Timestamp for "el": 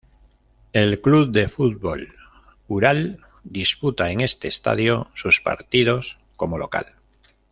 0.73-0.99